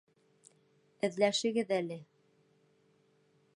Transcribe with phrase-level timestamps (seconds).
[1.09, 1.99] Эҙләшегеҙ әле!